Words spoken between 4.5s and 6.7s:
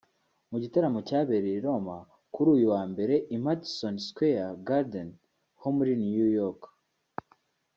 Garden ho muri New York